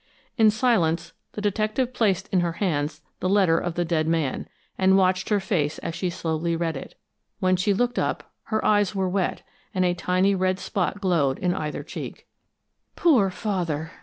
In 0.35 0.49
silence, 0.49 1.13
the 1.33 1.41
detective 1.41 1.93
placed 1.93 2.27
in 2.29 2.39
her 2.39 2.53
hands 2.53 3.01
the 3.19 3.29
letter 3.29 3.59
of 3.59 3.75
the 3.75 3.85
dead 3.85 4.07
man, 4.07 4.49
and 4.75 4.97
watched 4.97 5.29
her 5.29 5.39
face 5.39 5.77
as 5.77 5.93
she 5.93 6.09
slowly 6.09 6.55
read 6.55 6.75
it. 6.75 6.95
When 7.39 7.55
she 7.55 7.71
looked 7.71 7.99
up, 7.99 8.31
her 8.45 8.65
eyes 8.65 8.95
were 8.95 9.07
wet, 9.07 9.43
and 9.75 9.85
a 9.85 9.93
tiny 9.93 10.33
red 10.33 10.57
spot 10.57 11.01
glowed 11.01 11.37
in 11.37 11.53
either 11.53 11.83
cheek. 11.83 12.25
"Poor 12.95 13.29
Father!" 13.29 13.91